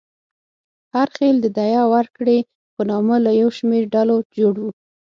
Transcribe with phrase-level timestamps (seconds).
[0.95, 2.37] هر خېل د دیه ورکړې
[2.75, 4.65] په نامه له یو شمېر ډلو جوړ و.